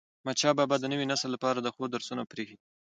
[0.19, 2.65] احمدشاه بابا د نوي نسل لپاره د ښو درسونه پريښي دي.